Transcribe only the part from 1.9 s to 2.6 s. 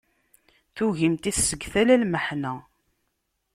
n lmeḥna.